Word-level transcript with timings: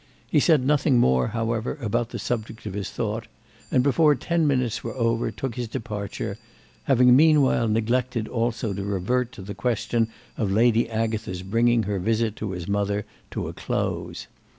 He 0.31 0.39
said 0.39 0.65
nothing 0.65 0.97
more, 0.97 1.27
however, 1.27 1.77
about 1.79 2.09
the 2.09 2.17
subject 2.17 2.65
of 2.65 2.73
his 2.73 2.89
thought, 2.89 3.27
and 3.69 3.83
before 3.83 4.15
ten 4.15 4.47
minutes 4.47 4.83
were 4.83 4.95
over 4.95 5.29
took 5.29 5.53
his 5.53 5.67
departure, 5.67 6.39
having 6.85 7.15
meanwhile 7.15 7.67
neglected 7.67 8.27
also 8.27 8.73
to 8.73 8.83
revert 8.83 9.31
to 9.33 9.43
the 9.43 9.53
question 9.53 10.07
of 10.39 10.51
Lady 10.51 10.89
Agatha's 10.89 11.43
bringing 11.43 11.83
her 11.83 11.99
visit 11.99 12.35
to 12.37 12.49
his 12.49 12.67
mother 12.67 13.05
to 13.29 13.47
a 13.47 13.53
close. 13.53 14.25